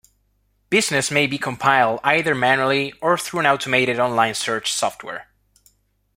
[0.71, 5.27] Business may be compiled either manually or through an automated online search software.